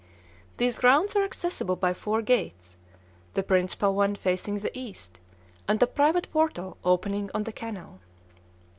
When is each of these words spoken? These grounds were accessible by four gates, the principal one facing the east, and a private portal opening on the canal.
These 0.57 0.79
grounds 0.79 1.13
were 1.13 1.23
accessible 1.23 1.75
by 1.75 1.93
four 1.93 2.23
gates, 2.23 2.75
the 3.35 3.43
principal 3.43 3.93
one 3.93 4.15
facing 4.15 4.57
the 4.57 4.75
east, 4.75 5.19
and 5.67 5.79
a 5.83 5.85
private 5.85 6.31
portal 6.31 6.77
opening 6.83 7.29
on 7.35 7.43
the 7.43 7.51
canal. 7.53 7.99